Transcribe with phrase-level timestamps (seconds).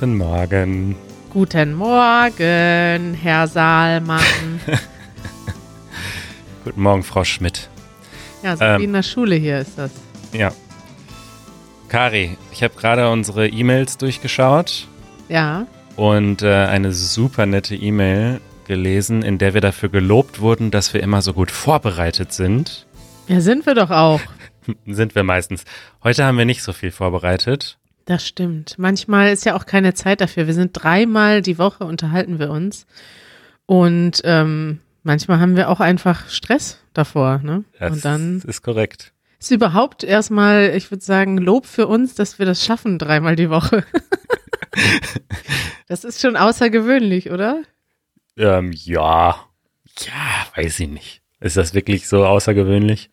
[0.00, 0.96] Guten Morgen.
[1.30, 4.22] Guten Morgen, Herr Saalmann.
[6.64, 7.68] Guten Morgen, Frau Schmidt.
[8.42, 8.80] Ja, so Ähm.
[8.80, 9.90] wie in der Schule hier ist das.
[10.32, 10.52] Ja.
[11.88, 14.88] Kari, ich habe gerade unsere E-Mails durchgeschaut
[15.28, 15.66] Ja.
[15.96, 21.02] und äh, eine super nette E-Mail gelesen, in der wir dafür gelobt wurden, dass wir
[21.02, 22.86] immer so gut vorbereitet sind.
[23.28, 24.20] Ja, sind wir doch auch.
[24.86, 25.64] Sind wir meistens.
[26.04, 27.76] Heute haben wir nicht so viel vorbereitet.
[28.04, 28.78] Das stimmt.
[28.78, 30.46] Manchmal ist ja auch keine Zeit dafür.
[30.46, 32.86] Wir sind dreimal die Woche unterhalten wir uns.
[33.66, 37.40] Und ähm, manchmal haben wir auch einfach Stress davor.
[37.42, 37.64] Ne?
[37.78, 39.12] Das Und dann ist korrekt.
[39.38, 43.50] ist überhaupt erstmal, ich würde sagen, Lob für uns, dass wir das schaffen, dreimal die
[43.50, 43.84] Woche.
[45.88, 47.62] das ist schon außergewöhnlich, oder?
[48.36, 49.36] Ähm, ja.
[49.98, 51.22] Ja, weiß ich nicht.
[51.40, 53.10] Ist das wirklich so außergewöhnlich?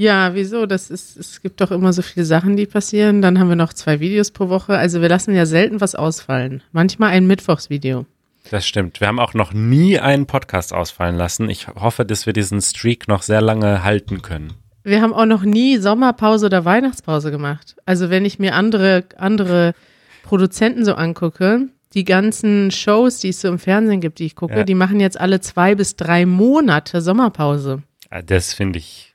[0.00, 0.64] Ja, wieso?
[0.66, 3.20] Das ist, es gibt doch immer so viele Sachen, die passieren.
[3.20, 4.76] Dann haben wir noch zwei Videos pro Woche.
[4.78, 6.62] Also wir lassen ja selten was ausfallen.
[6.70, 8.06] Manchmal ein Mittwochsvideo.
[8.50, 9.00] Das stimmt.
[9.00, 11.50] Wir haben auch noch nie einen Podcast ausfallen lassen.
[11.50, 14.52] Ich hoffe, dass wir diesen Streak noch sehr lange halten können.
[14.84, 17.74] Wir haben auch noch nie Sommerpause oder Weihnachtspause gemacht.
[17.84, 19.74] Also wenn ich mir andere, andere
[20.22, 24.58] Produzenten so angucke, die ganzen Shows, die es so im Fernsehen gibt, die ich gucke,
[24.58, 24.64] Ja.
[24.64, 27.82] die machen jetzt alle zwei bis drei Monate Sommerpause.
[28.10, 29.14] Ah, Das finde ich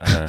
[0.00, 0.28] äh,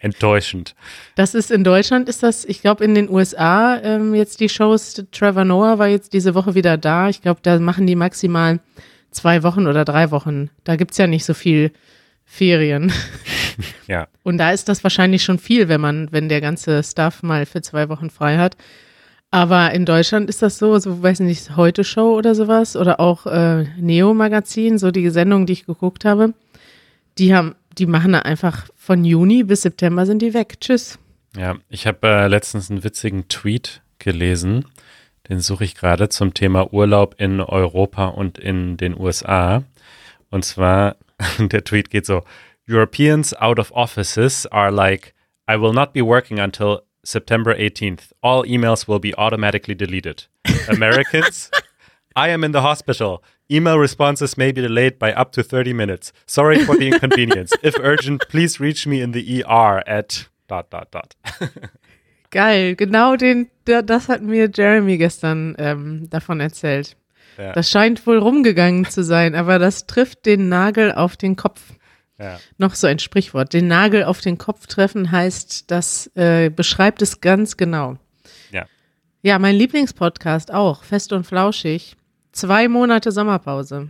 [0.00, 0.74] enttäuschend.
[1.14, 5.04] Das ist in Deutschland, ist das, ich glaube in den USA ähm, jetzt die Shows,
[5.12, 7.08] Trevor Noah war jetzt diese Woche wieder da.
[7.08, 8.60] Ich glaube, da machen die maximal
[9.10, 10.50] zwei Wochen oder drei Wochen.
[10.64, 11.72] Da gibt's ja nicht so viel
[12.24, 12.92] Ferien.
[13.86, 14.08] Ja.
[14.22, 17.60] Und da ist das wahrscheinlich schon viel, wenn man, wenn der ganze Staff mal für
[17.60, 18.56] zwei Wochen frei hat.
[19.30, 23.26] Aber in Deutschland ist das so, so weiß nicht, Heute Show oder sowas oder auch
[23.26, 26.32] äh, Neo Magazin, so die Sendung, die ich geguckt habe.
[27.18, 30.60] Die haben, die machen da einfach von Juni bis September sind die weg.
[30.60, 30.98] Tschüss.
[31.36, 34.66] Ja, ich habe äh, letztens einen witzigen Tweet gelesen.
[35.28, 39.62] Den suche ich gerade zum Thema Urlaub in Europa und in den USA.
[40.30, 40.96] Und zwar,
[41.38, 42.22] der Tweet geht so:
[42.68, 45.14] Europeans out of offices are like,
[45.48, 48.12] I will not be working until September 18th.
[48.20, 50.28] All emails will be automatically deleted.
[50.68, 51.50] Americans,
[52.14, 53.22] I am in the hospital.
[53.52, 56.12] Email responses may be delayed by up to 30 minutes.
[56.26, 57.52] Sorry for the inconvenience.
[57.62, 61.14] If urgent, please reach me in the ER at dot dot dot.
[62.30, 66.96] Geil, genau den, da- das hat mir Jeremy gestern ähm, davon erzählt.
[67.38, 67.52] Ja.
[67.52, 71.60] Das scheint wohl rumgegangen zu sein, aber das trifft den Nagel auf den Kopf.
[72.18, 72.38] Ja.
[72.58, 73.52] Noch so ein Sprichwort.
[73.52, 77.96] Den Nagel auf den Kopf treffen heißt, das äh, beschreibt es ganz genau.
[78.50, 78.66] Ja.
[79.22, 81.96] Ja, mein Lieblingspodcast auch, fest und flauschig.
[82.32, 83.88] Zwei Monate Sommerpause.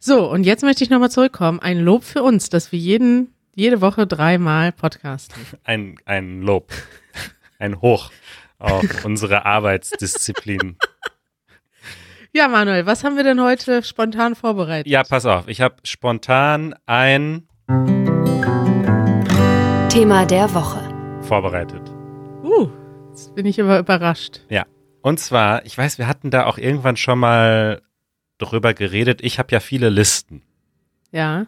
[0.00, 1.60] So, und jetzt möchte ich nochmal zurückkommen.
[1.60, 5.40] Ein Lob für uns, dass wir jeden, jede Woche dreimal podcasten.
[5.64, 6.72] Ein, ein Lob,
[7.58, 8.10] ein Hoch
[8.58, 10.76] auf unsere Arbeitsdisziplin.
[12.32, 14.88] Ja, Manuel, was haben wir denn heute spontan vorbereitet?
[14.88, 17.48] Ja, pass auf, ich habe spontan ein
[19.88, 20.80] Thema der Woche.
[21.22, 21.82] vorbereitet.
[22.42, 22.68] Uh,
[23.10, 24.40] jetzt bin ich aber überrascht.
[24.50, 24.66] Ja.
[25.02, 27.82] Und zwar, ich weiß, wir hatten da auch irgendwann schon mal
[28.38, 29.20] drüber geredet.
[29.22, 30.42] Ich habe ja viele Listen.
[31.12, 31.46] Ja,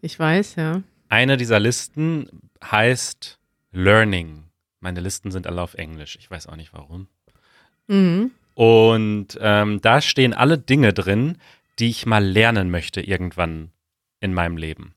[0.00, 0.82] ich weiß, ja.
[1.08, 2.28] Eine dieser Listen
[2.62, 3.38] heißt
[3.72, 4.44] Learning.
[4.80, 6.16] Meine Listen sind alle auf Englisch.
[6.16, 7.08] Ich weiß auch nicht warum.
[7.86, 8.30] Mhm.
[8.54, 11.38] Und ähm, da stehen alle Dinge drin,
[11.78, 13.70] die ich mal lernen möchte irgendwann
[14.20, 14.94] in meinem Leben.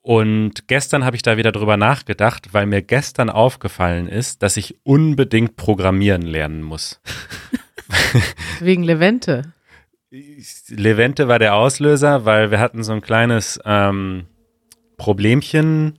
[0.00, 4.76] Und gestern habe ich da wieder drüber nachgedacht, weil mir gestern aufgefallen ist, dass ich
[4.84, 7.00] unbedingt programmieren lernen muss.
[8.60, 9.52] Wegen Levente.
[10.68, 14.26] Levente war der Auslöser, weil wir hatten so ein kleines ähm,
[14.96, 15.98] Problemchen,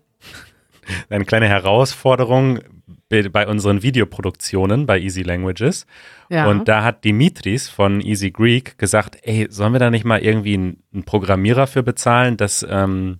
[1.10, 2.60] eine kleine Herausforderung
[3.10, 5.88] bei unseren Videoproduktionen bei Easy Languages.
[6.30, 6.48] Ja.
[6.48, 10.54] Und da hat Dimitris von Easy Greek gesagt, ey, sollen wir da nicht mal irgendwie
[10.54, 13.20] einen, einen Programmierer für bezahlen, dass, ähm,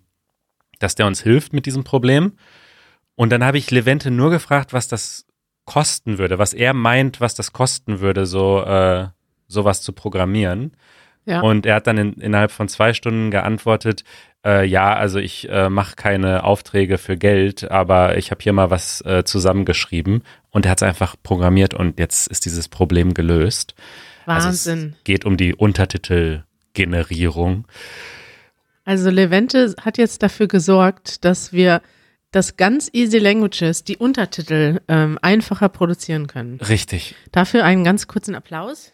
[0.80, 2.34] dass der uns hilft mit diesem Problem?
[3.16, 5.26] Und dann habe ich Levente nur gefragt, was das
[5.66, 9.08] kosten würde, was er meint, was das kosten würde, so äh,
[9.48, 10.76] sowas zu programmieren.
[11.26, 11.42] ja.
[11.42, 14.04] Und er hat dann in, innerhalb von zwei Stunden geantwortet,
[14.46, 18.70] äh, ja, also ich äh, mache keine Aufträge für Geld, aber ich habe hier mal
[18.70, 23.76] was äh, zusammengeschrieben und er hat es einfach programmiert und jetzt ist dieses Problem gelöst.
[24.26, 24.48] Wahnsinn.
[24.48, 27.68] Also es geht um die Untertitelgenerierung.
[28.90, 31.84] Also Levente hat jetzt dafür gesorgt, dass wir
[32.32, 36.60] das ganz Easy Languages, die Untertitel, ähm, einfacher produzieren können.
[36.60, 37.14] Richtig.
[37.32, 38.94] Dafür einen ganz kurzen Applaus.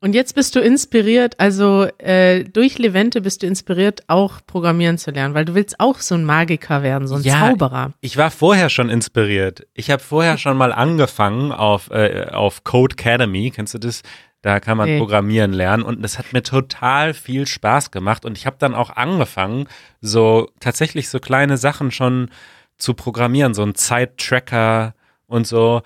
[0.00, 5.12] Und jetzt bist du inspiriert, also äh, durch Levente bist du inspiriert, auch programmieren zu
[5.12, 7.92] lernen, weil du willst auch so ein Magiker werden, so ein Ja, Zauberer.
[8.00, 9.64] Ich war vorher schon inspiriert.
[9.74, 13.52] Ich habe vorher schon mal angefangen auf, äh, auf Code Academy.
[13.54, 14.02] Kennst du das?
[14.42, 14.98] Da kann man Nee.
[14.98, 18.90] programmieren lernen und das hat mir total viel Spaß gemacht und ich habe dann auch
[18.90, 19.66] angefangen,
[20.00, 22.30] so tatsächlich so kleine Sachen schon
[22.78, 24.94] zu programmieren, so ein Zeittracker
[25.26, 25.82] und so.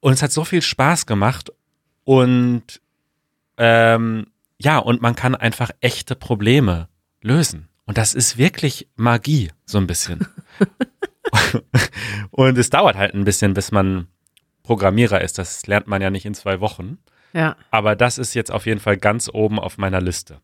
[0.00, 1.52] Und es hat so viel Spaß gemacht
[2.04, 2.80] und
[3.58, 4.28] ähm,
[4.58, 6.88] ja, und man kann einfach echte Probleme
[7.20, 7.68] lösen.
[7.84, 10.26] Und das ist wirklich Magie, so ein bisschen.
[12.30, 14.08] und es dauert halt ein bisschen, bis man
[14.62, 15.38] Programmierer ist.
[15.38, 16.98] Das lernt man ja nicht in zwei Wochen.
[17.32, 17.56] Ja.
[17.70, 20.40] Aber das ist jetzt auf jeden Fall ganz oben auf meiner Liste.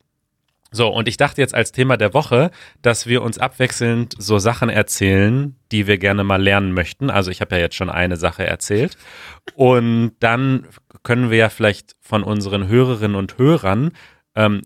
[0.74, 2.50] So, und ich dachte jetzt als Thema der Woche,
[2.82, 7.10] dass wir uns abwechselnd so Sachen erzählen, die wir gerne mal lernen möchten.
[7.10, 8.96] Also ich habe ja jetzt schon eine Sache erzählt.
[9.54, 10.66] Und dann
[11.04, 13.92] können wir ja vielleicht von unseren Hörerinnen und Hörern
[14.34, 14.62] ähm,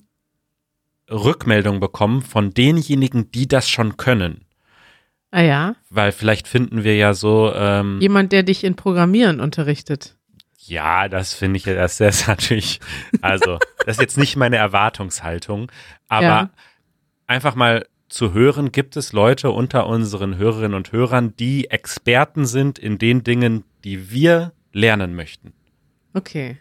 [1.10, 4.46] Rückmeldung bekommen von denjenigen, die das schon können.
[5.30, 5.76] Ah ja.
[5.90, 10.17] Weil vielleicht finden wir ja so, ähm, Jemand, der dich in Programmieren unterrichtet.
[10.68, 12.80] Ja, das finde ich ja, das ist natürlich,
[13.20, 15.70] also, das ist jetzt nicht meine Erwartungshaltung,
[16.08, 16.50] aber Ja.
[17.26, 22.78] einfach mal zu hören, gibt es Leute unter unseren Hörerinnen und Hörern, die Experten sind
[22.78, 25.52] in den Dingen, die wir lernen möchten.
[26.14, 26.56] Okay.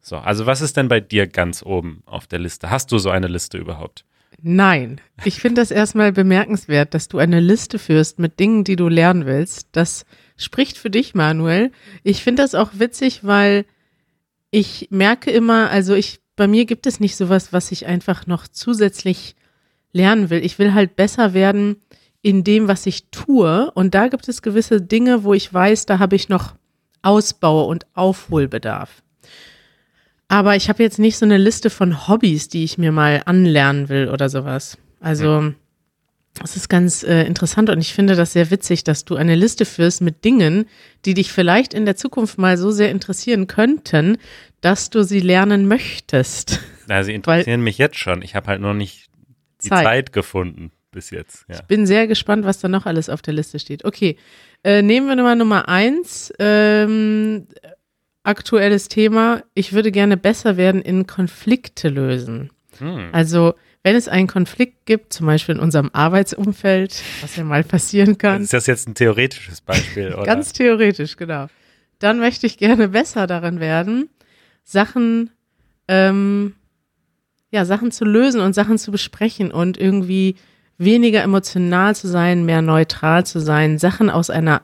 [0.00, 2.70] So, also was ist denn bei dir ganz oben auf der Liste?
[2.70, 4.04] Hast du so eine Liste überhaupt?
[4.40, 5.00] Nein.
[5.24, 9.26] Ich finde das erstmal bemerkenswert, dass du eine Liste führst mit Dingen, die du lernen
[9.26, 9.68] willst.
[9.72, 10.06] Das
[10.40, 11.70] spricht für dich, Manuel.
[12.02, 13.64] Ich finde das auch witzig, weil
[14.50, 18.48] ich merke immer, also ich, bei mir gibt es nicht sowas, was ich einfach noch
[18.48, 19.36] zusätzlich
[19.92, 20.44] lernen will.
[20.44, 21.76] Ich will halt besser werden
[22.22, 23.70] in dem, was ich tue.
[23.72, 26.54] Und da gibt es gewisse Dinge, wo ich weiß, da habe ich noch
[27.02, 29.02] Ausbau und Aufholbedarf.
[30.28, 33.88] Aber ich habe jetzt nicht so eine Liste von Hobbys, die ich mir mal anlernen
[33.88, 34.78] will oder sowas.
[35.00, 35.52] Also,
[36.34, 39.64] das ist ganz äh, interessant und ich finde das sehr witzig, dass du eine Liste
[39.64, 40.66] führst mit Dingen,
[41.04, 44.18] die dich vielleicht in der Zukunft mal so sehr interessieren könnten,
[44.60, 46.60] dass du sie lernen möchtest.
[46.86, 48.22] Na, sie interessieren mich jetzt schon.
[48.22, 49.10] Ich habe halt noch nicht
[49.62, 49.84] die Zeit.
[49.84, 51.44] Zeit, gefunden bis jetzt.
[51.48, 51.60] Ja.
[51.68, 53.84] Bin sehr gespannt, was da noch alles auf der Liste steht.
[53.84, 54.16] Okay,
[54.64, 56.32] äh, nehmen wir mal Nummer eins.
[56.38, 57.46] Ähm,
[58.22, 59.42] aktuelles Thema.
[59.54, 62.50] Ich würde gerne besser werden in Konflikte lösen.
[62.78, 63.10] Hm.
[63.12, 68.18] Also, wenn es einen Konflikt gibt, zum Beispiel in unserem Arbeitsumfeld, was ja mal passieren
[68.18, 70.24] kann, Ist das jetzt ein theoretisches Beispiel, oder?
[70.24, 71.46] ganz theoretisch, genau,
[71.98, 74.10] dann möchte ich gerne besser darin werden,
[74.64, 75.30] Sachen,
[75.88, 76.54] ähm,
[77.50, 80.36] ja, Sachen zu lösen und Sachen zu besprechen und irgendwie
[80.78, 84.62] weniger emotional zu sein, mehr neutral zu sein, Sachen aus einer,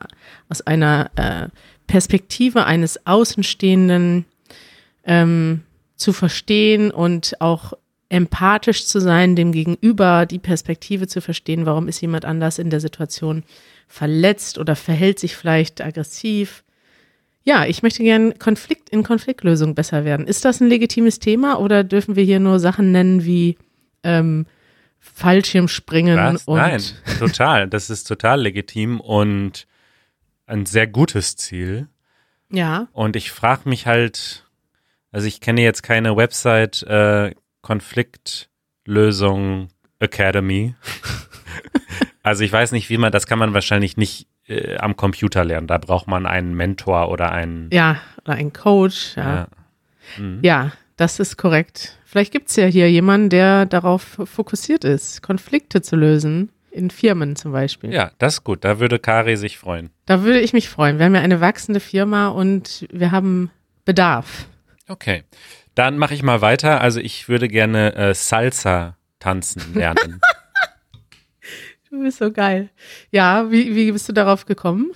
[0.49, 1.49] aus einer äh,
[1.85, 4.25] Perspektive eines Außenstehenden
[5.05, 5.63] ähm,
[5.95, 7.73] zu verstehen und auch
[8.09, 12.79] empathisch zu sein, dem Gegenüber die Perspektive zu verstehen, warum ist jemand anders in der
[12.79, 13.43] Situation
[13.87, 16.63] verletzt oder verhält sich vielleicht aggressiv.
[17.43, 20.27] Ja, ich möchte gern Konflikt in Konfliktlösung besser werden.
[20.27, 23.57] Ist das ein legitimes Thema oder dürfen wir hier nur Sachen nennen wie
[24.03, 24.45] ähm,
[24.99, 26.43] Fallschirmspringen Was?
[26.45, 26.81] und Nein,
[27.19, 27.67] total.
[27.67, 29.67] Das ist total legitim und
[30.45, 31.87] ein sehr gutes Ziel.
[32.49, 34.45] ja, Und ich frage mich halt,
[35.11, 37.33] also ich kenne jetzt keine Website äh,
[37.67, 39.67] Konfliktlösung
[39.99, 40.73] Academy.
[42.23, 45.67] also ich weiß nicht, wie man, das kann man wahrscheinlich nicht äh, am Computer lernen.
[45.67, 47.69] Da braucht man einen Mentor oder einen.
[47.73, 49.35] ja, oder ein Coach, ja.
[49.35, 49.47] Ja.
[50.17, 50.39] Mhm.
[50.43, 51.97] Ja, das ist korrekt.
[52.05, 57.51] Vielleicht gibt's ja hier jemanden, der darauf fokussiert ist, Konflikte zu lösen, in Firmen zum
[57.51, 57.93] Beispiel.
[57.93, 58.63] ja, das ist gut.
[58.63, 59.89] Da würde Kari sich freuen.
[60.05, 60.99] Da würde ich mich freuen.
[60.99, 63.51] Wir haben ja eine wachsende Firma und wir haben
[63.83, 64.47] Bedarf.
[64.87, 65.23] Okay.
[65.75, 66.81] Dann mache ich mal weiter.
[66.81, 70.21] Also ich würde gerne äh, Salsa tanzen lernen.
[71.89, 72.69] Du bist so geil.
[73.11, 74.91] Ja, wie, wie bist du darauf gekommen?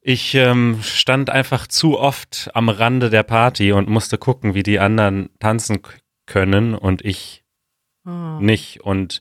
[0.00, 4.80] Ich ähm, stand einfach zu oft am Rande der Party und musste gucken, wie die
[4.80, 5.80] anderen tanzen
[6.26, 7.44] können und ich
[8.06, 8.38] Oh.
[8.40, 8.80] nicht.
[8.80, 9.20] Und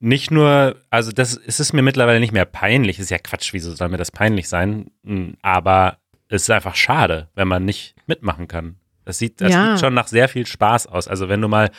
[0.00, 2.98] nicht nur, also das es ist mir mittlerweile nicht mehr peinlich.
[2.98, 4.90] Ist ja Quatsch, wieso soll mir das peinlich sein?
[5.04, 5.98] Mm, Aber
[6.28, 8.74] es ist einfach schade, wenn man nicht mitmachen kann.
[9.08, 9.70] Das sieht, das Ja.
[9.70, 11.08] sieht schon nach sehr viel Spaß aus.
[11.08, 11.70] Also wenn du mal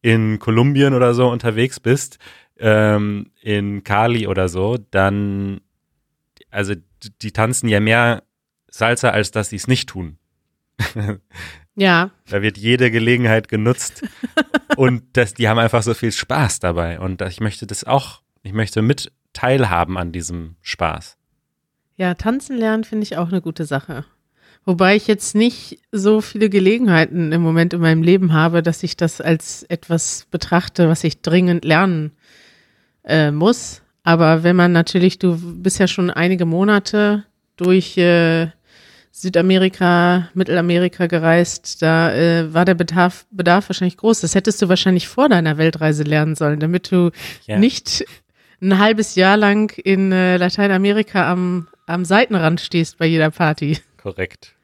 [0.00, 2.18] in Kolumbien oder so unterwegs bist,
[2.58, 5.60] ähm, in Cali oder so, dann,
[6.50, 6.80] also d-
[7.20, 8.22] die tanzen ja mehr
[8.70, 10.16] Salsa, als dass sie es nicht tun.
[11.74, 14.02] Ja, Da wird jede Gelegenheit genutzt
[14.76, 16.98] und das, die haben einfach so viel Spaß dabei.
[16.98, 21.16] Und ich möchte das auch, ich möchte mit teilhaben an diesem Spaß.
[21.96, 24.04] ja, tanzen lernen finde ich auch eine gute Sache.
[24.68, 28.98] Wobei ich jetzt nicht so viele Gelegenheiten im Moment in meinem Leben habe, dass ich
[28.98, 32.12] das als etwas betrachte, was ich dringend lernen
[33.02, 33.80] äh, muss.
[34.02, 37.24] Aber wenn man natürlich, du bist ja schon einige Monate
[37.56, 38.48] durch äh,
[39.10, 44.20] Südamerika, Mittelamerika gereist, da äh, war der Bedarf, Bedarf wahrscheinlich groß.
[44.20, 47.10] Das hättest du wahrscheinlich vor deiner Weltreise lernen sollen, damit du
[47.46, 47.58] ja.
[47.58, 48.04] nicht
[48.60, 53.78] ein halbes Jahr lang in äh, Lateinamerika am, am Seitenrand stehst bei jeder Party.
[53.96, 54.57] Korrekt.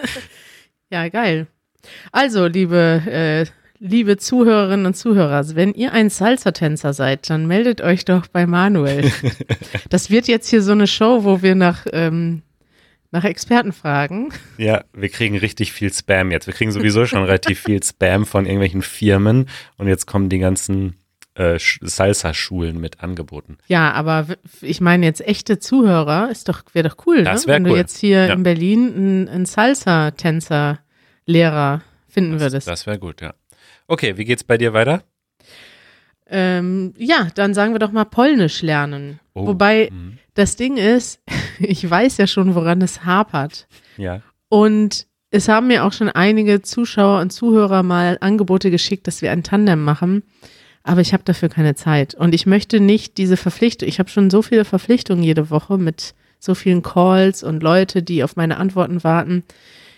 [0.90, 1.46] ja, geil.
[2.12, 3.46] Also, liebe, äh,
[3.78, 9.10] liebe Zuhörerinnen und Zuhörer, wenn ihr ein Salsa-Tänzer seid, dann meldet euch doch bei Manuel.
[9.90, 12.42] Das wird jetzt hier so eine Show, wo wir nach, ähm,
[13.10, 14.32] nach Experten fragen.
[14.56, 16.46] Ja, wir kriegen richtig viel Spam jetzt.
[16.46, 20.96] Wir kriegen sowieso schon relativ viel Spam von irgendwelchen Firmen und jetzt kommen die ganzen
[21.34, 23.58] äh, Salsa-Schulen mit angeboten.
[23.66, 24.26] Ja, aber
[24.60, 27.54] ich meine jetzt echte Zuhörer, ist doch, wäre doch cool, das ne?
[27.54, 27.72] wenn cool.
[27.72, 28.34] du jetzt hier ja.
[28.34, 32.68] in Berlin einen, einen Salsa-Tänzer-Lehrer finden das, würdest.
[32.68, 33.32] Das wäre gut, ja.
[33.86, 35.02] Okay, wie geht's bei dir weiter?
[36.26, 39.20] Ähm, ja, dann sagen wir doch mal Polnisch lernen.
[39.34, 39.46] Oh.
[39.48, 40.18] Wobei mhm.
[40.34, 41.20] das Ding ist,
[41.58, 43.66] ich weiß ja schon, woran es hapert.
[43.96, 44.20] Ja.
[44.48, 49.32] Und es haben mir auch schon einige Zuschauer und Zuhörer mal Angebote geschickt, dass wir
[49.32, 50.24] ein Tandem machen
[50.84, 52.14] aber ich habe dafür keine Zeit.
[52.14, 56.14] Und ich möchte nicht diese Verpflichtung, ich habe schon so viele Verpflichtungen jede Woche mit
[56.38, 59.44] so vielen Calls und Leute, die auf meine Antworten warten.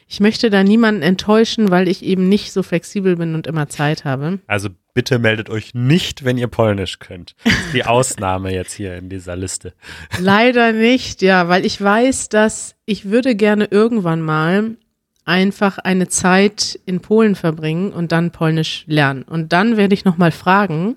[0.06, 4.04] Ich möchte da niemanden enttäuschen, weil ich eben nicht so flexibel bin und immer Zeit
[4.04, 4.40] habe.
[4.46, 7.34] Also bitte meldet euch nicht, wenn ihr Polnisch könnt.
[7.72, 9.72] Die Ausnahme jetzt hier in dieser Liste.
[10.18, 14.76] Leider nicht, ja, weil ich weiß, dass ich würde gerne irgendwann mal
[15.24, 19.22] einfach eine Zeit in Polen verbringen und dann Polnisch lernen.
[19.22, 20.96] Und dann werde ich nochmal fragen,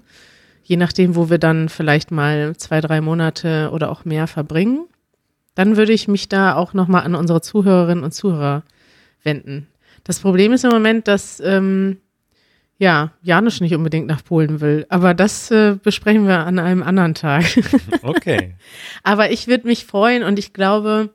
[0.64, 4.86] je nachdem, wo wir dann vielleicht mal zwei, drei Monate oder auch mehr verbringen,
[5.56, 8.64] dann würde ich mich da auch nochmal an unsere Zuhörerinnen und Zuhörer
[9.24, 9.68] wenden.
[10.04, 11.98] Das Problem ist im Moment, dass ähm,
[12.78, 17.16] ja, Janusz nicht unbedingt nach Polen will, aber das äh, besprechen wir an einem anderen
[17.16, 17.46] Tag.
[18.04, 18.56] Okay.
[19.04, 21.10] aber ich würde mich freuen und ich glaube,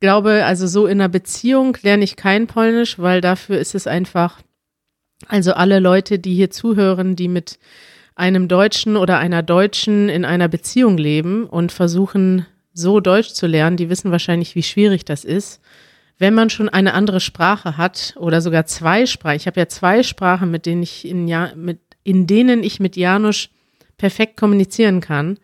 [0.00, 4.40] glaube, also so in einer Beziehung lerne ich kein Polnisch, weil dafür ist es einfach,
[5.26, 7.58] also alle Leute, die hier zuhören, die mit
[8.14, 13.76] einem Deutschen oder einer Deutschen in einer Beziehung leben und versuchen, so Deutsch zu lernen,
[13.76, 15.60] die wissen wahrscheinlich, wie schwierig das ist.
[16.18, 20.02] Wenn man schon eine andere Sprache hat oder sogar zwei Sprachen, ich habe ja zwei
[20.02, 23.50] Sprachen, mit denen ich in, ja, mit, in denen ich mit Janusz
[23.98, 25.38] perfekt kommunizieren kann,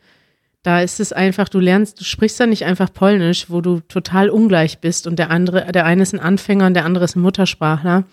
[0.64, 4.30] da ist es einfach, du lernst, du sprichst dann nicht einfach Polnisch, wo du total
[4.30, 7.20] ungleich bist und der andere, der eine ist ein Anfänger und der andere ist ein
[7.20, 8.04] Muttersprachler.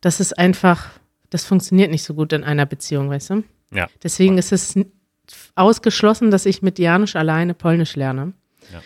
[0.00, 0.88] Das ist einfach,
[1.28, 3.44] das funktioniert nicht so gut in einer Beziehung, weißt du?
[3.74, 3.88] Ja.
[4.02, 4.74] Deswegen ist es
[5.54, 8.32] ausgeschlossen, dass ich mit Janusz alleine Polnisch lerne.
[8.72, 8.80] Ja.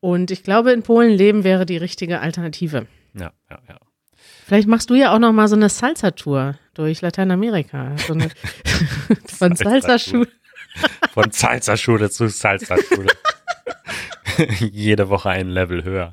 [0.00, 2.86] Und ich glaube, in Polen leben wäre die richtige Alternative.
[3.14, 3.78] Ja, ja, ja.
[4.44, 7.96] Vielleicht machst du ja auch noch mal so eine Salsa-Tour durch Lateinamerika.
[7.96, 8.28] So eine
[9.26, 10.28] von Salsa-Schule.
[11.12, 13.12] Von Salsa-Schule zu Salsa-Schule.
[14.60, 16.12] Jede Woche ein Level höher.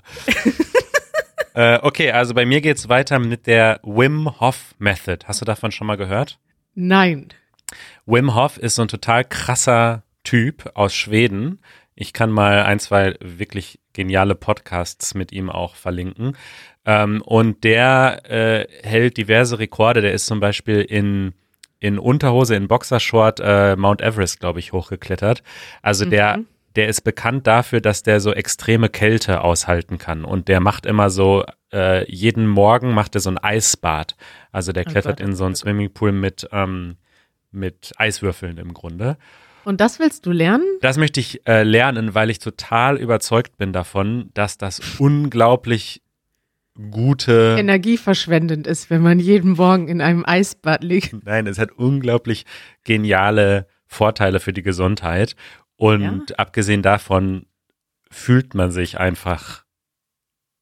[1.53, 5.25] äh, okay, also bei mir geht es weiter mit der Wim Hof Method.
[5.25, 6.39] Hast du davon schon mal gehört?
[6.75, 7.29] Nein.
[8.05, 11.59] Wim Hof ist so ein total krasser Typ aus Schweden.
[11.95, 16.35] Ich kann mal ein, zwei wirklich geniale Podcasts mit ihm auch verlinken.
[16.85, 20.01] Ähm, und der äh, hält diverse Rekorde.
[20.01, 21.33] Der ist zum Beispiel in
[21.83, 25.43] in Unterhose, in Boxershort äh, Mount Everest, glaube ich, hochgeklettert.
[25.81, 26.11] Also mhm.
[26.11, 26.39] der,
[26.77, 30.23] der ist bekannt dafür, dass der so extreme Kälte aushalten kann.
[30.23, 34.15] Und der macht immer so, äh, jeden Morgen macht er so ein Eisbad.
[34.53, 36.95] Also der oh klettert oh in so einen Swimmingpool mit, ähm,
[37.51, 39.17] mit Eiswürfeln im Grunde.
[39.65, 40.65] Und das willst du lernen?
[40.79, 46.01] Das möchte ich äh, lernen, weil ich total überzeugt bin davon, dass das unglaublich
[46.91, 47.55] gute.
[47.57, 51.25] Energieverschwendend ist, wenn man jeden Morgen in einem Eisbad liegt.
[51.25, 52.45] Nein, es hat unglaublich
[52.83, 55.35] geniale Vorteile für die Gesundheit.
[55.75, 56.35] Und ja.
[56.37, 57.45] abgesehen davon
[58.09, 59.63] fühlt man sich einfach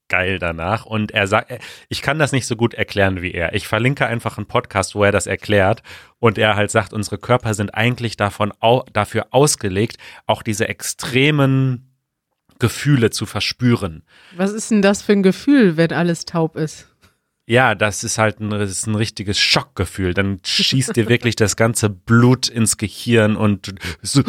[0.10, 0.86] geil danach.
[0.86, 1.54] Und er sagt,
[1.88, 3.56] ich kann das nicht so gut erklären wie er.
[3.56, 5.84] Ich verlinke einfach einen Podcast, wo er das erklärt.
[6.20, 8.52] Und er halt sagt, unsere Körper sind eigentlich davon,
[8.92, 11.91] dafür ausgelegt, auch diese extremen
[12.62, 14.04] Gefühle zu verspüren.
[14.38, 16.88] Was ist denn das für ein Gefühl, wenn alles taub ist?
[17.48, 20.14] Ja, das ist halt ein, ist ein richtiges Schockgefühl.
[20.14, 24.24] Dann schießt dir wirklich das ganze Blut ins Gehirn und so,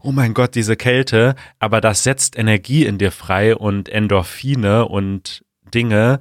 [0.00, 1.34] oh mein Gott, diese Kälte.
[1.58, 6.20] Aber das setzt Energie in dir frei und Endorphine und Dinge,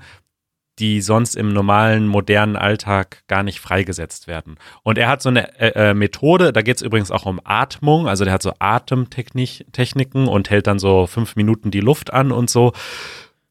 [0.80, 4.58] die sonst im normalen, modernen Alltag gar nicht freigesetzt werden.
[4.82, 8.08] Und er hat so eine äh, äh Methode, da geht es übrigens auch um Atmung,
[8.08, 12.50] also der hat so Atemtechniken und hält dann so fünf Minuten die Luft an und
[12.50, 12.74] so.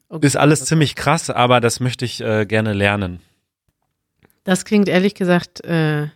[0.09, 0.26] Okay.
[0.26, 3.21] Ist alles ziemlich krass, aber das möchte ich äh, gerne lernen.
[4.45, 6.09] Das klingt ehrlich gesagt äh,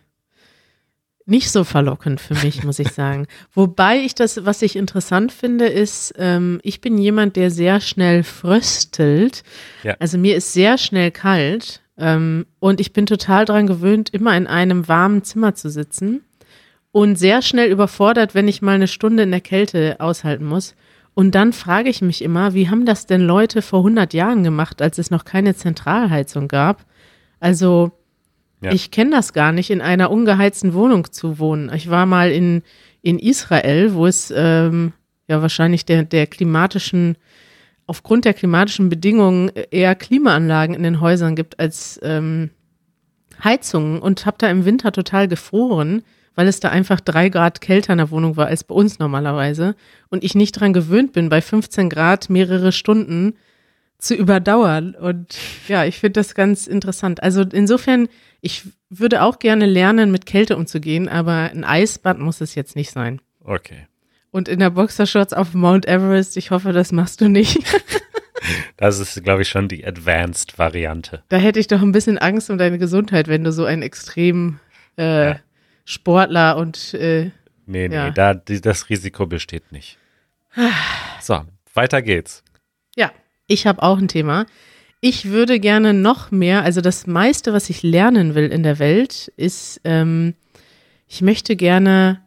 [1.27, 3.27] nicht so verlockend für mich, muss ich sagen.
[3.53, 8.23] Wobei ich das, was ich interessant finde, ist, ähm, ich bin jemand, der sehr schnell
[8.23, 9.43] fröstelt.
[9.83, 9.95] Ja.
[9.99, 14.47] Also mir ist sehr schnell kalt ähm, und ich bin total daran gewöhnt, immer in
[14.47, 16.21] einem warmen Zimmer zu sitzen
[16.93, 20.75] und sehr schnell überfordert, wenn ich mal eine Stunde in der Kälte aushalten muss.
[21.13, 24.81] Und dann frage ich mich immer, wie haben das denn Leute vor 100 Jahren gemacht,
[24.81, 26.85] als es noch keine Zentralheizung gab?
[27.39, 27.91] Also
[28.61, 28.71] ja.
[28.71, 31.71] Ich kenne das gar nicht, in einer ungeheizten Wohnung zu wohnen.
[31.75, 32.63] Ich war mal in,
[33.01, 34.93] in Israel, wo es ähm,
[35.27, 37.17] ja wahrscheinlich der, der klimatischen,
[37.85, 42.49] aufgrund der klimatischen Bedingungen eher Klimaanlagen in den Häusern gibt als ähm,
[43.43, 46.01] Heizungen und habe da im Winter total gefroren,
[46.33, 49.75] weil es da einfach drei Grad kälter in der Wohnung war als bei uns normalerweise
[50.09, 53.35] und ich nicht dran gewöhnt bin, bei 15 Grad mehrere Stunden
[53.97, 54.95] zu überdauern.
[54.95, 55.37] Und
[55.67, 57.23] ja, ich finde das ganz interessant.
[57.23, 58.07] Also insofern,
[58.41, 62.91] ich würde auch gerne lernen, mit Kälte umzugehen, aber ein Eisbad muss es jetzt nicht
[62.91, 63.21] sein.
[63.43, 63.87] Okay.
[64.31, 67.59] Und in der Boxershorts auf Mount Everest, ich hoffe, das machst du nicht.
[68.77, 71.23] das ist, glaube ich, schon die Advanced-Variante.
[71.29, 74.59] Da hätte ich doch ein bisschen Angst um deine Gesundheit, wenn du so ein extrem
[74.97, 75.39] äh, ja.
[75.85, 77.31] Sportler und äh,
[77.67, 78.11] Nee, nee, ja.
[78.11, 79.99] da, das Risiko besteht nicht.
[81.21, 82.43] So, weiter geht's.
[82.95, 83.11] Ja,
[83.47, 84.45] ich habe auch ein Thema.
[84.99, 89.31] Ich würde gerne noch mehr, also das meiste, was ich lernen will in der Welt,
[89.37, 90.33] ist, ähm,
[91.07, 92.21] ich möchte gerne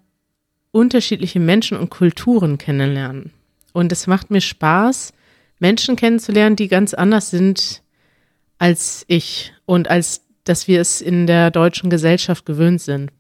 [0.71, 3.33] unterschiedliche Menschen und Kulturen kennenlernen.
[3.73, 5.12] Und es macht mir Spaß,
[5.59, 7.83] Menschen kennenzulernen, die ganz anders sind
[8.59, 13.11] als ich und als dass wir es in der deutschen Gesellschaft gewöhnt sind.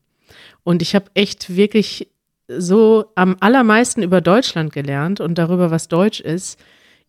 [0.62, 2.08] Und ich habe echt wirklich
[2.48, 6.58] so am allermeisten über Deutschland gelernt und darüber, was Deutsch ist,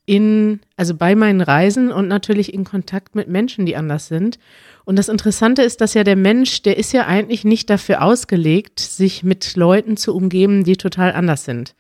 [0.06, 4.40] in, also bei meinen Reisen und natürlich in Kontakt mit Menschen, die anders sind.
[4.84, 8.80] Und das Interessante ist, dass ja der Mensch, der ist ja eigentlich nicht dafür ausgelegt,
[8.80, 11.76] sich mit Leuten zu umgeben, die total anders sind.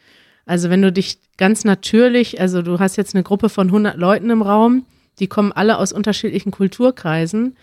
[0.45, 4.29] Also wenn du dich ganz natürlich, also du hast jetzt eine Gruppe von 100 Leuten
[4.29, 4.85] im Raum,
[5.19, 7.55] die kommen alle aus unterschiedlichen Kulturkreisen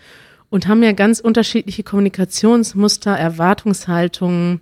[0.49, 4.61] und haben ja ganz unterschiedliche Kommunikationsmuster, Erwartungshaltungen,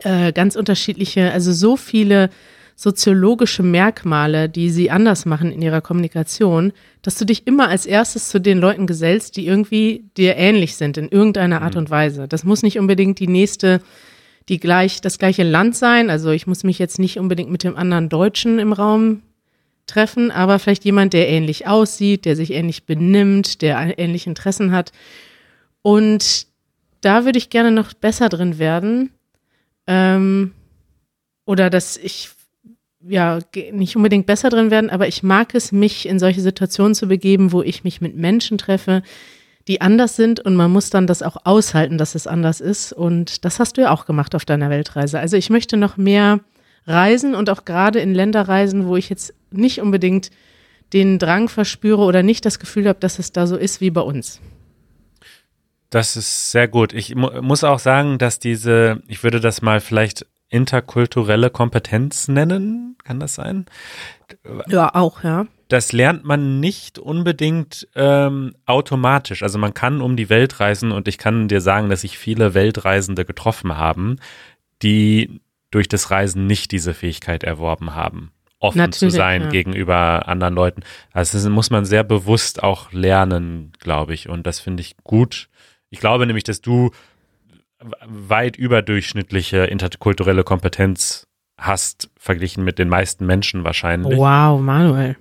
[0.00, 2.30] äh, ganz unterschiedliche, also so viele
[2.80, 8.28] soziologische Merkmale, die sie anders machen in ihrer Kommunikation, dass du dich immer als erstes
[8.28, 11.80] zu den Leuten gesellst, die irgendwie dir ähnlich sind in irgendeiner Art mhm.
[11.80, 12.28] und Weise.
[12.28, 13.80] Das muss nicht unbedingt die nächste,
[14.48, 16.08] die gleich, das gleiche Land sein.
[16.08, 19.22] Also ich muss mich jetzt nicht unbedingt mit dem anderen Deutschen im Raum
[19.88, 24.92] treffen, aber vielleicht jemand, der ähnlich aussieht, der sich ähnlich benimmt, der ähnliche Interessen hat.
[25.82, 26.46] Und
[27.00, 29.10] da würde ich gerne noch besser drin werden.
[29.88, 30.52] Ähm,
[31.44, 32.30] oder dass ich
[33.00, 33.38] ja,
[33.72, 37.52] nicht unbedingt besser drin werden, aber ich mag es, mich in solche Situationen zu begeben,
[37.52, 39.02] wo ich mich mit Menschen treffe,
[39.68, 42.92] die anders sind und man muss dann das auch aushalten, dass es anders ist.
[42.92, 45.20] Und das hast du ja auch gemacht auf deiner Weltreise.
[45.20, 46.40] Also ich möchte noch mehr
[46.86, 50.30] reisen und auch gerade in Länder reisen, wo ich jetzt nicht unbedingt
[50.94, 54.00] den Drang verspüre oder nicht das Gefühl habe, dass es da so ist wie bei
[54.00, 54.40] uns.
[55.90, 56.94] Das ist sehr gut.
[56.94, 62.96] Ich mu muss auch sagen, dass diese, ich würde das mal vielleicht interkulturelle Kompetenz nennen.
[63.04, 63.66] Kann das sein?
[64.68, 65.46] Ja, auch, ja.
[65.68, 69.42] Das lernt man nicht unbedingt ähm, automatisch.
[69.42, 72.54] Also man kann um die Welt reisen und ich kann dir sagen, dass sich viele
[72.54, 74.16] Weltreisende getroffen haben,
[74.82, 79.48] die durch das Reisen nicht diese Fähigkeit erworben haben, offen Natürlich, zu sein ja.
[79.50, 80.82] gegenüber anderen Leuten.
[81.12, 84.30] Also das muss man sehr bewusst auch lernen, glaube ich.
[84.30, 85.50] Und das finde ich gut.
[85.90, 86.90] Ich glaube nämlich, dass du
[88.06, 94.18] weit überdurchschnittliche interkulturelle Kompetenz hast, verglichen mit den meisten Menschen wahrscheinlich.
[94.18, 95.16] Wow, Manuel.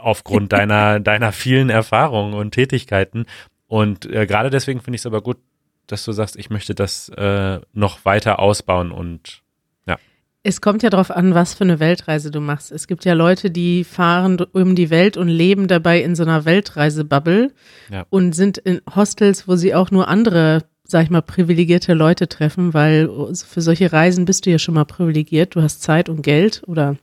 [0.00, 3.26] Aufgrund deiner, deiner vielen Erfahrungen und Tätigkeiten.
[3.66, 5.38] Und äh, gerade deswegen finde ich es aber gut,
[5.86, 9.42] dass du sagst, ich möchte das äh, noch weiter ausbauen und
[9.86, 9.96] ja.
[10.42, 12.70] Es kommt ja darauf an, was für eine Weltreise du machst.
[12.70, 16.44] Es gibt ja Leute, die fahren um die Welt und leben dabei in so einer
[16.44, 17.52] Weltreisebubble
[17.90, 18.06] ja.
[18.10, 22.74] und sind in Hostels, wo sie auch nur andere sag ich mal, privilegierte Leute treffen,
[22.74, 25.54] weil für solche Reisen bist du ja schon mal privilegiert.
[25.54, 26.96] Du hast Zeit und Geld oder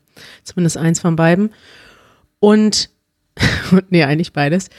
[0.44, 1.52] zumindest eins von beiden.
[2.40, 2.90] Und,
[3.90, 4.70] nee, eigentlich beides.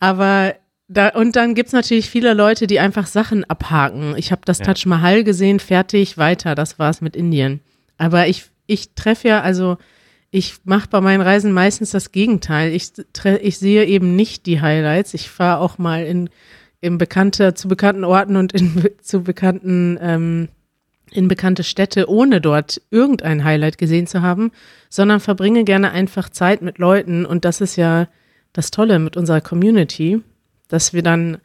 [0.00, 0.54] Aber
[0.88, 4.14] da, und dann gibt's natürlich viele Leute, die einfach Sachen abhaken.
[4.16, 4.66] Ich habe das ja.
[4.66, 6.54] Taj Mahal gesehen, fertig, weiter.
[6.54, 7.60] Das war's mit Indien.
[7.96, 9.78] Aber ich, ich treffe ja, also
[10.30, 12.72] ich mache bei meinen Reisen meistens das Gegenteil.
[12.72, 12.92] Ich,
[13.40, 15.14] ich sehe eben nicht die Highlights.
[15.14, 16.28] Ich fahre auch mal in,
[16.84, 20.48] in bekannte, zu bekannten Orten und in, zu bekannten, ähm,
[21.10, 24.52] in bekannte Städte, ohne dort irgendein Highlight gesehen zu haben,
[24.90, 27.24] sondern verbringe gerne einfach Zeit mit Leuten.
[27.24, 28.08] Und das ist ja
[28.52, 30.20] das Tolle mit unserer Community,
[30.68, 31.38] dass wir dann,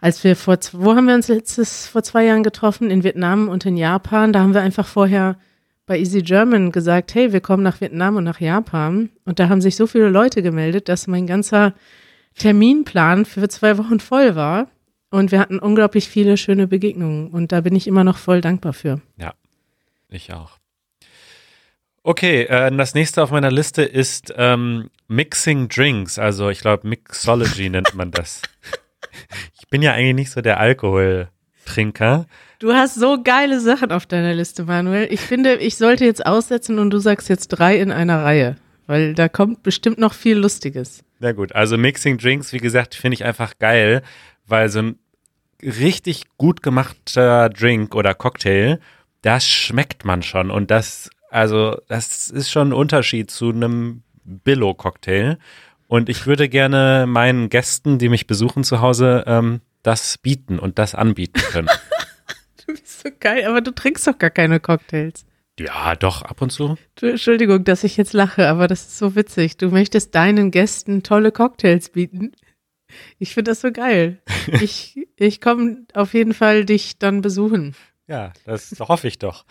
[0.00, 2.90] als wir vor, wo haben wir uns letztes, vor zwei Jahren getroffen?
[2.90, 4.32] In Vietnam und in Japan.
[4.32, 5.36] Da haben wir einfach vorher
[5.86, 9.10] bei Easy German gesagt, hey, wir kommen nach Vietnam und nach Japan.
[9.24, 11.74] Und da haben sich so viele Leute gemeldet, dass mein ganzer
[12.36, 14.68] Terminplan für zwei Wochen voll war.
[15.10, 17.28] Und wir hatten unglaublich viele schöne Begegnungen.
[17.28, 19.00] Und da bin ich immer noch voll dankbar für.
[19.18, 19.34] Ja,
[20.08, 20.58] ich auch.
[22.02, 26.18] Okay, äh, das nächste auf meiner Liste ist ähm, Mixing Drinks.
[26.18, 28.42] Also ich glaube, Mixology nennt man das.
[29.58, 32.26] Ich bin ja eigentlich nicht so der Alkoholtrinker.
[32.58, 35.08] Du hast so geile Sachen auf deiner Liste, Manuel.
[35.10, 39.14] Ich finde, ich sollte jetzt aussetzen und du sagst jetzt drei in einer Reihe, weil
[39.14, 41.02] da kommt bestimmt noch viel Lustiges.
[41.18, 44.02] Na gut, also Mixing Drinks, wie gesagt, finde ich einfach geil,
[44.46, 44.98] weil so ein
[45.62, 48.78] richtig gut gemachter Drink oder Cocktail,
[49.22, 55.38] das schmeckt man schon und das, also das ist schon ein Unterschied zu einem Billo-Cocktail.
[55.88, 60.78] Und ich würde gerne meinen Gästen, die mich besuchen zu Hause, ähm, das bieten und
[60.78, 61.68] das anbieten können.
[62.66, 65.24] Du bist so geil, aber du trinkst doch gar keine Cocktails.
[65.60, 66.76] Ja, doch, ab und zu.
[66.96, 69.56] Du, Entschuldigung, dass ich jetzt lache, aber das ist so witzig.
[69.56, 72.32] Du möchtest deinen Gästen tolle Cocktails bieten.
[73.18, 74.18] Ich finde das so geil.
[74.60, 77.74] Ich, ich komme auf jeden Fall dich dann besuchen.
[78.06, 79.44] Ja, das hoffe ich doch.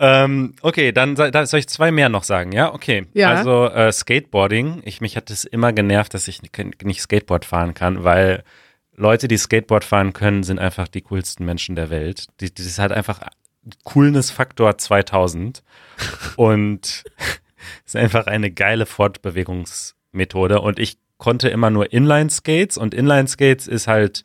[0.00, 2.74] ähm, okay, dann da soll ich zwei mehr noch sagen, ja?
[2.74, 3.06] Okay.
[3.14, 3.30] Ja.
[3.30, 4.82] Also äh, Skateboarding.
[4.84, 8.42] Ich, mich hat es immer genervt, dass ich nicht Skateboard fahren kann, weil
[8.94, 12.26] Leute, die Skateboard fahren können, sind einfach die coolsten Menschen der Welt.
[12.40, 13.20] Die, das ist halt einfach
[13.84, 15.62] Coolness-Faktor 2000
[16.36, 17.04] und
[17.86, 20.60] ist einfach eine geile Fortbewegungsmethode.
[20.60, 24.24] Und ich konnte immer nur Inline-Skates und Inline-Skates ist halt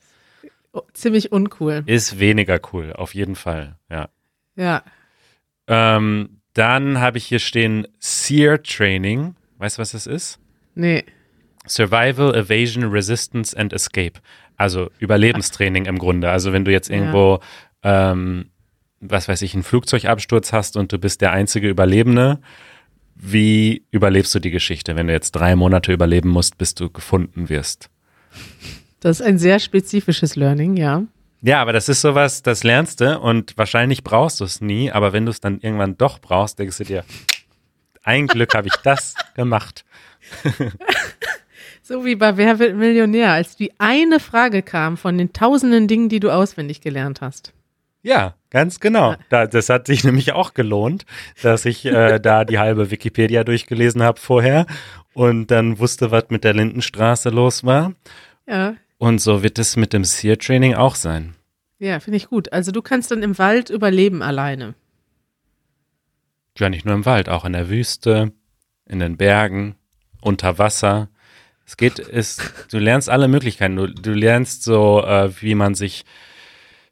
[0.73, 1.83] Oh, ziemlich uncool.
[1.85, 4.09] ist weniger cool, auf jeden Fall, ja.
[4.55, 4.81] Ja.
[5.67, 9.35] Ähm, dann habe ich hier stehen Sear Training.
[9.59, 10.39] Weißt du, was das ist?
[10.73, 11.03] Nee.
[11.67, 14.19] Survival, Evasion, Resistance and Escape.
[14.55, 16.31] Also Überlebenstraining im Grunde.
[16.31, 17.41] Also wenn du jetzt irgendwo,
[17.83, 18.49] ähm,
[18.99, 22.39] was weiß ich, einen Flugzeugabsturz hast und du bist der einzige Überlebende,
[23.19, 27.49] wie überlebst du die Geschichte, wenn du jetzt drei Monate überleben musst, bis du gefunden
[27.49, 27.89] wirst?
[28.99, 31.03] Das ist ein sehr spezifisches Learning, ja.
[31.41, 35.13] Ja, aber das ist sowas, das lernst du und wahrscheinlich brauchst du es nie, aber
[35.13, 37.03] wenn du es dann irgendwann doch brauchst, denkst du dir,
[38.03, 39.85] ein Glück habe ich das gemacht.
[41.83, 46.09] So wie bei Wer wird Millionär, als die eine Frage kam von den tausenden Dingen,
[46.09, 47.53] die du auswendig gelernt hast.
[48.07, 49.15] Ja, ganz genau.
[49.27, 51.05] Da, das hat sich nämlich auch gelohnt,
[51.41, 54.65] dass ich äh, da die halbe Wikipedia durchgelesen habe vorher
[55.13, 57.91] und dann wusste, was mit der Lindenstraße los war.
[58.47, 61.35] Ja, Und so wird es mit dem Sear Training auch sein.
[61.79, 62.53] ja, finde ich gut.
[62.53, 64.73] Also du kannst dann im Wald überleben alleine.
[66.57, 68.31] Ja, nicht nur im Wald, auch in der Wüste,
[68.85, 69.75] in den Bergen,
[70.21, 71.09] unter Wasser.
[71.65, 72.39] Es geht, es,
[72.71, 73.75] du lernst alle Möglichkeiten.
[73.75, 76.05] Du, du lernst so, äh, wie man sich.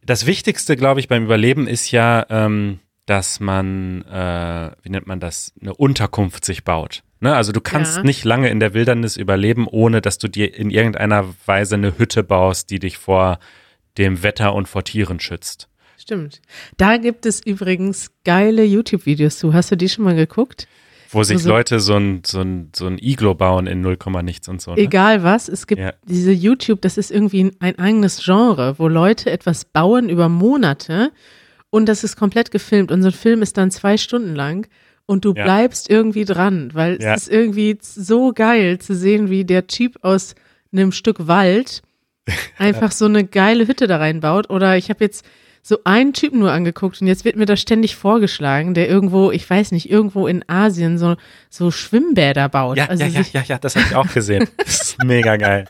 [0.05, 5.19] Das Wichtigste, glaube ich, beim Überleben ist ja, ähm, dass man, äh, wie nennt man
[5.19, 7.03] das, eine Unterkunft sich baut.
[7.21, 7.35] Ne?
[7.35, 8.03] Also du kannst Ja.
[8.03, 12.23] nicht lange in der Wildnis überleben, ohne dass du dir in irgendeiner Weise eine Hütte
[12.23, 13.39] baust, die dich vor
[13.97, 15.69] dem Wetter und vor Tieren schützt.
[15.97, 16.41] Stimmt.
[16.77, 19.53] Da gibt es übrigens geile YouTube-Videos zu.
[19.53, 20.67] Hast du die schon mal geguckt?
[21.15, 24.47] Wo sich Also- Leute so ein, so ein, so ein Iglo bauen in 0, nichts
[24.47, 24.71] und so.
[24.71, 24.77] Ne?
[24.81, 25.93] Egal was, es gibt Ja.
[26.07, 31.11] diese YouTube, das ist irgendwie ein, ein eigenes Genre, wo Leute etwas bauen über Monate
[31.69, 34.67] und das ist komplett gefilmt und so ein Film ist dann zwei Stunden lang
[35.05, 35.43] und du Ja.
[35.43, 37.13] bleibst irgendwie dran, weil Ja.
[37.13, 40.35] es ist irgendwie so geil zu sehen, wie der Typ aus
[40.73, 41.81] einem Stück Wald
[42.57, 45.25] einfach so eine geile Hütte da reinbaut oder ich habe jetzt
[45.67, 49.49] so einen Typen nur angeguckt und jetzt wird mir das ständig vorgeschlagen, der irgendwo, ich
[49.49, 51.15] weiß nicht, irgendwo in Asien so,
[51.49, 52.77] so Schwimmbäder baut.
[52.77, 54.47] Ja, also ja, ja, ja, ja, das habe ich auch gesehen.
[54.57, 55.65] Das ist mega geil.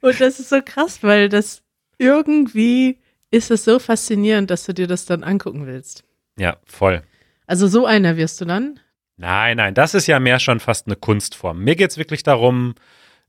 [0.00, 1.62] Und das ist so krass, weil das
[1.98, 2.98] irgendwie
[3.30, 6.02] ist es so faszinierend, dass du dir das dann angucken willst.
[6.38, 7.02] Ja, voll.
[7.46, 8.80] Also so einer wirst du dann.
[9.18, 11.62] Nein, nein, das ist ja mehr schon fast eine Kunstform.
[11.62, 12.74] Mir geht's wirklich darum,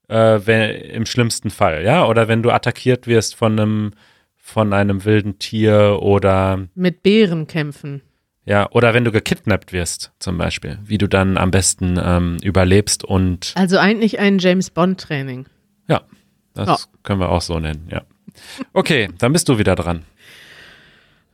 [0.08, 3.92] äh, wenn, im schlimmsten Fall, ja, oder wenn du attackiert wirst von einem,
[4.52, 8.02] von einem wilden Tier oder Mit Bären kämpfen.
[8.46, 13.04] ja, oder wenn du gekidnappt wirst, zum Beispiel, wie du dann am besten ähm, überlebst
[13.04, 15.46] und Also eigentlich ein James Bond Training.
[15.88, 16.02] ja,
[16.54, 16.78] das Ja.
[17.04, 18.02] können wir auch so nennen, ja.
[18.74, 20.04] Okay, dann bist du wieder dran.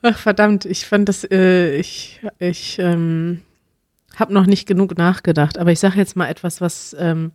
[0.03, 3.41] Ach verdammt, ich fand das, äh, ich, ich, ähm,
[4.15, 7.31] habe noch nicht genug nachgedacht, aber ich sage jetzt mal etwas, was ähm,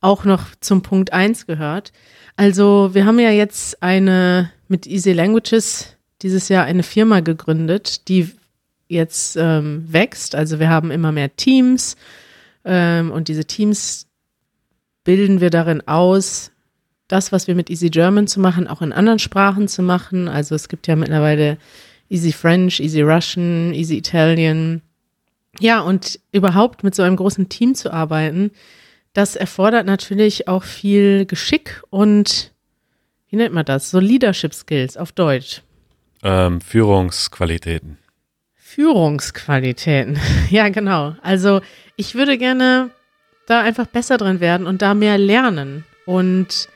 [0.00, 1.92] auch noch zum Punkt eins gehört.
[2.36, 8.30] Also wir haben ja jetzt eine mit Easy Languages dieses Jahr eine Firma gegründet, die
[8.88, 10.34] jetzt ähm, wächst.
[10.34, 11.96] Also wir haben immer mehr Teams
[12.64, 14.06] ähm, und diese Teams
[15.04, 16.50] bilden wir darin aus,
[17.08, 20.28] das, was wir mit Easy German zu machen, auch in anderen Sprachen zu machen.
[20.28, 21.58] Also es gibt ja mittlerweile
[22.08, 24.82] Easy French, Easy Russian, Easy Italian.
[25.60, 28.50] Ja, und überhaupt mit so einem großen Team zu arbeiten,
[29.12, 32.52] das erfordert natürlich auch viel Geschick und,
[33.30, 35.62] wie nennt man das, so Leadership Skills auf Deutsch.
[36.22, 37.98] Ähm, Führungsqualitäten.
[38.54, 40.18] Führungsqualitäten,
[40.50, 41.14] ja genau.
[41.22, 41.60] Also
[41.96, 42.90] ich würde gerne
[43.46, 45.84] da einfach besser drin werden und da mehr lernen.
[46.04, 46.68] Und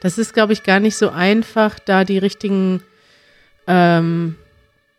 [0.00, 2.82] das ist, glaube ich, gar nicht so einfach, da die richtigen
[3.66, 4.36] ähm,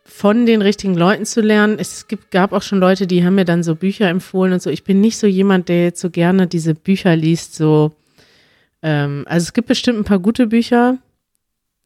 [0.06, 1.78] von den richtigen Leuten zu lernen.
[1.80, 4.70] Es gibt, gab auch schon Leute, die haben mir dann so Bücher empfohlen und so.
[4.70, 7.56] Ich bin nicht so jemand, der jetzt so gerne diese Bücher liest.
[7.56, 7.92] So,
[8.86, 11.00] ähm, also es gibt bestimmt ein paar gute Bücher,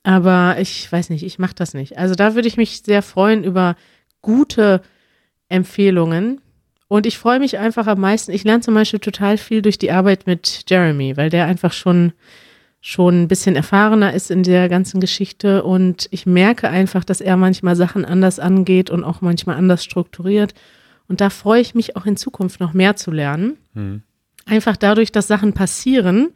[0.04, 1.98] aber ich weiß nicht, ich mache das nicht.
[1.98, 3.78] Also da würde ich mich sehr freuen über
[4.22, 4.82] gute
[5.48, 6.42] Empfehlungen.
[6.90, 8.32] Und ich freue mich einfach am meisten.
[8.32, 12.12] Ich lerne zum Beispiel total viel durch die Arbeit mit Jeremy, weil der einfach schon
[12.82, 17.36] schon ein bisschen erfahrener ist in der ganzen Geschichte und ich merke einfach, dass er
[17.36, 20.54] manchmal Sachen anders angeht und auch manchmal anders strukturiert.
[21.10, 23.58] Und da freue ich mich auch in Zukunft noch mehr zu lernen.
[23.74, 24.04] Mhm.
[24.46, 26.30] Einfach dadurch, dass Sachen passieren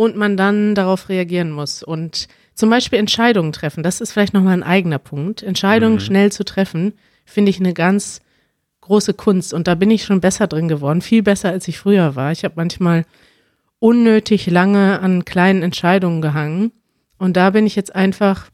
[0.00, 1.82] und man dann darauf reagieren muss.
[1.82, 5.42] Und zum Beispiel Entscheidungen treffen, das ist vielleicht nochmal ein eigener Punkt.
[5.42, 6.00] Entscheidungen mhm.
[6.00, 6.94] schnell zu treffen,
[7.26, 8.22] finde ich eine ganz
[8.80, 9.52] große Kunst.
[9.52, 12.32] Und da bin ich schon besser drin geworden, viel besser als ich früher war.
[12.32, 13.04] Ich habe manchmal
[13.78, 16.72] unnötig lange an kleinen Entscheidungen gehangen.
[17.18, 18.48] Und da bin ich jetzt einfach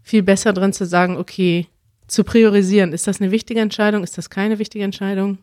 [0.00, 1.66] viel besser drin zu sagen, okay,
[2.06, 2.94] zu priorisieren.
[2.94, 4.02] Ist das eine wichtige Entscheidung?
[4.02, 5.36] Ist das keine wichtige Entscheidung?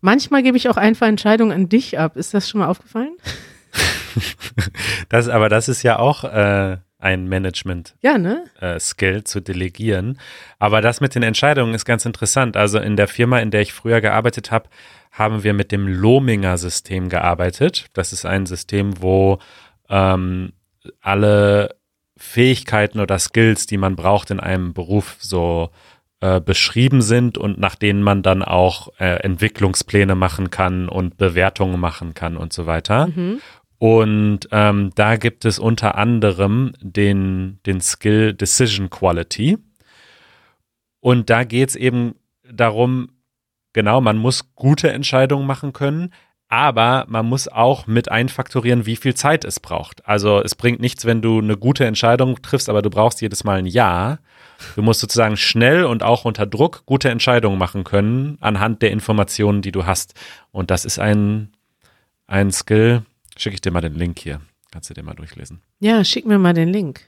[0.00, 2.16] Manchmal gebe ich auch einfach Entscheidungen an dich ab.
[2.16, 3.16] Ist das schon mal aufgefallen?
[5.08, 8.44] das, aber das ist ja auch äh, ein Management-Skill ja, ne?
[8.60, 10.18] äh, zu delegieren.
[10.58, 12.56] Aber das mit den Entscheidungen ist ganz interessant.
[12.56, 14.68] Also in der Firma, in der ich früher gearbeitet habe,
[15.12, 17.86] haben wir mit dem Lohminger-System gearbeitet.
[17.92, 19.38] Das ist ein System, wo
[19.88, 20.52] ähm,
[21.00, 21.76] alle
[22.16, 25.70] Fähigkeiten oder Skills, die man braucht in einem Beruf, so
[26.20, 31.78] äh, beschrieben sind und nach denen man dann auch äh, Entwicklungspläne machen kann und Bewertungen
[31.78, 33.06] machen kann und so weiter.
[33.06, 33.40] Mhm.
[33.78, 39.58] Und ähm, da gibt es unter anderem den, den Skill Decision Quality.
[41.00, 42.16] Und da geht es eben
[42.50, 43.10] darum,
[43.72, 46.12] genau, man muss gute Entscheidungen machen können,
[46.48, 50.06] aber man muss auch mit einfaktorieren, wie viel Zeit es braucht.
[50.08, 53.58] Also es bringt nichts, wenn du eine gute Entscheidung triffst, aber du brauchst jedes Mal
[53.58, 54.18] ein Ja.
[54.74, 59.62] Du musst sozusagen schnell und auch unter Druck gute Entscheidungen machen können anhand der Informationen,
[59.62, 60.14] die du hast.
[60.50, 61.52] Und das ist ein,
[62.26, 63.02] ein Skill.
[63.38, 64.40] Schicke ich dir mal den Link hier.
[64.70, 65.62] Kannst du dir mal durchlesen.
[65.78, 67.00] Ja, schick mir mal den Link.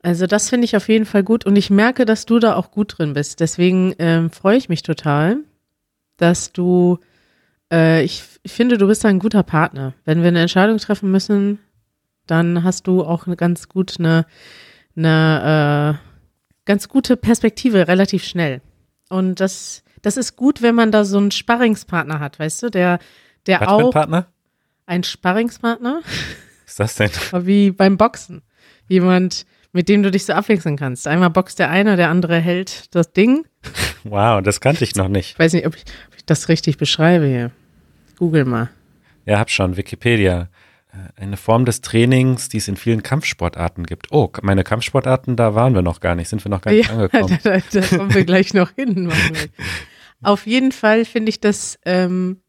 [0.00, 2.70] Also das finde ich auf jeden Fall gut und ich merke, dass du da auch
[2.70, 3.40] gut drin bist.
[3.40, 5.38] Deswegen ähm, freue ich mich total,
[6.16, 6.98] dass du,
[7.72, 9.94] äh, ich, ich finde, du bist ein guter Partner.
[10.04, 11.58] Wenn wir eine Entscheidung treffen müssen,
[12.26, 14.24] dann hast du auch eine ganz gut eine,
[14.96, 16.08] eine äh,
[16.64, 18.60] ganz gute Perspektive relativ schnell.
[19.10, 23.00] Und das, das ist gut, wenn man da so einen Sparringspartner hat, weißt du, der,
[23.46, 23.90] der Was auch.
[23.90, 24.28] Partner?
[24.88, 26.00] Ein Sparringspartner.
[26.64, 27.10] Was ist das denn?
[27.46, 28.40] Wie beim Boxen.
[28.88, 31.06] Jemand, mit dem du dich so abwechseln kannst.
[31.06, 33.44] Einmal boxt der eine, der andere hält das Ding.
[34.04, 35.32] Wow, das kannte ich noch nicht.
[35.32, 37.50] Ich weiß nicht, ob ich, ob ich das richtig beschreibe hier.
[38.16, 38.70] Google mal.
[39.26, 39.76] Ja, hab schon.
[39.76, 40.48] Wikipedia.
[40.90, 44.06] Äh, eine Form des Trainings, die es in vielen Kampfsportarten gibt.
[44.10, 46.94] Oh, meine Kampfsportarten, da waren wir noch gar nicht, sind wir noch gar nicht ja,
[46.94, 47.38] angekommen.
[47.42, 49.12] Da, da, da kommen wir gleich noch hin.
[50.22, 52.40] Auf jeden Fall finde ich das, ähm,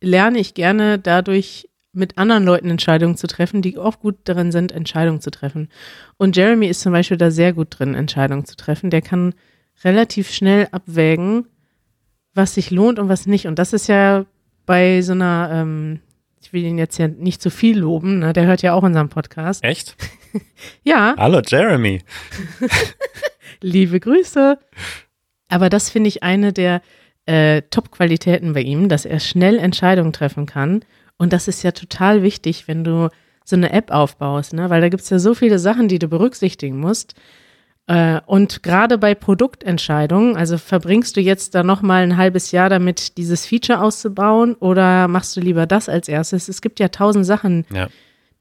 [0.00, 4.72] lerne ich gerne dadurch mit anderen Leuten Entscheidungen zu treffen, die auch gut darin sind,
[4.72, 5.68] Entscheidungen zu treffen.
[6.16, 8.90] Und Jeremy ist zum Beispiel da sehr gut drin, Entscheidungen zu treffen.
[8.90, 9.34] Der kann
[9.82, 11.46] relativ schnell abwägen,
[12.34, 13.46] was sich lohnt und was nicht.
[13.46, 14.26] Und das ist ja
[14.66, 16.00] bei so einer, ähm,
[16.40, 18.32] ich will ihn jetzt ja nicht zu viel loben, ne?
[18.32, 19.64] der hört ja auch unseren Podcast.
[19.64, 19.96] Echt?
[20.84, 21.14] ja.
[21.16, 22.02] Hallo Jeremy.
[23.60, 24.58] Liebe Grüße.
[25.48, 26.82] Aber das finde ich eine der
[27.28, 30.82] äh, Top-Qualitäten bei ihm, dass er schnell Entscheidungen treffen kann
[31.18, 33.10] und das ist ja total wichtig, wenn du
[33.44, 34.70] so eine App aufbaust, ne?
[34.70, 37.14] weil da gibt es ja so viele Sachen, die du berücksichtigen musst.
[37.86, 43.16] Äh, und gerade bei Produktentscheidungen, also verbringst du jetzt da nochmal ein halbes Jahr damit,
[43.18, 46.48] dieses Feature auszubauen oder machst du lieber das als erstes?
[46.48, 47.88] Es gibt ja tausend Sachen, ja.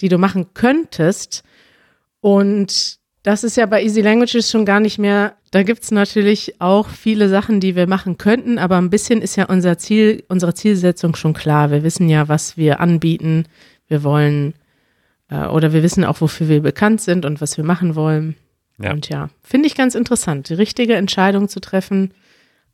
[0.02, 1.44] die du machen könntest.
[2.20, 5.36] Und Das ist ja bei Easy Languages schon gar nicht mehr.
[5.52, 9.48] Da gibt's natürlich auch viele Sachen, die wir machen könnten, aber ein bisschen ist ja
[9.48, 11.70] unser Ziel, unsere Zielsetzung schon klar.
[11.70, 13.44] Wir wissen ja, was wir anbieten.
[13.90, 14.54] Wir wollen
[15.30, 18.38] äh, oder wir wissen auch, wofür wir bekannt sind und was wir machen wollen.
[18.82, 18.92] Ja.
[18.94, 22.14] Und ja, finde ich ganz interessant, die richtige Entscheidung zu treffen,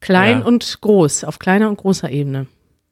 [0.01, 0.45] klein Ja.
[0.45, 2.45] und groß, auf kleiner und großer Ebene.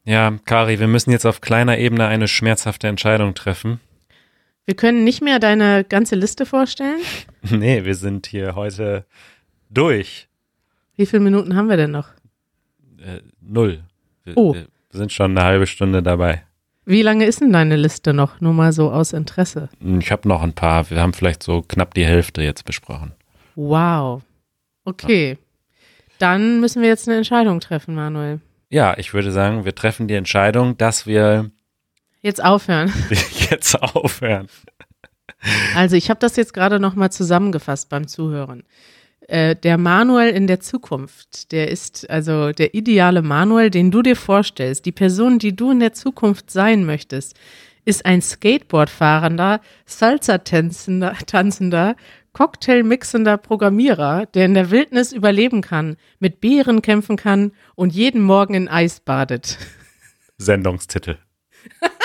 [0.04, 3.80] Ja, Kari, wir müssen jetzt auf kleiner Ebene eine schmerzhafte Entscheidung treffen.
[4.66, 7.02] Wir können nicht mehr deine ganze Liste vorstellen.
[7.50, 9.06] Nee, wir sind hier heute
[9.70, 10.28] durch.
[10.96, 12.10] Wie viele Minuten haben wir denn noch?
[13.00, 13.84] Äh, null.
[14.24, 14.54] Wir, Oh.
[14.54, 16.44] wir sind schon eine halbe Stunde dabei.
[16.86, 18.42] Wie lange ist denn deine Liste noch?
[18.42, 19.70] Nur mal so aus Interesse.
[20.00, 20.90] Ich habe noch ein paar.
[20.90, 23.14] Wir haben vielleicht so knapp die Hälfte jetzt besprochen.
[23.56, 24.22] Wow.
[24.84, 25.38] Okay.
[26.20, 28.42] Dann müssen wir jetzt eine Entscheidung treffen, Manuel.
[28.70, 31.52] Ja, ich würde sagen, wir treffen die Entscheidung, dass wir
[32.22, 32.94] Jetzt aufhören.
[33.50, 34.48] jetzt aufhören.
[35.76, 38.64] Also ich habe das jetzt gerade noch mal zusammengefasst beim Zuhören.
[39.28, 44.16] Äh, der Manuel in der Zukunft, der ist also der ideale Manuel, den du dir
[44.16, 44.86] vorstellst.
[44.86, 47.36] Die Person, die du in der Zukunft sein möchtest,
[47.86, 51.96] ist ein Skateboard-fahrender, Salsa-tanzender, tanzender,
[52.34, 58.54] Cocktail-mixender Programmierer, der in der Wildnis überleben kann, mit Bären kämpfen kann und jeden Morgen
[58.54, 59.58] in Eis badet.
[60.38, 61.18] Sendungstitel.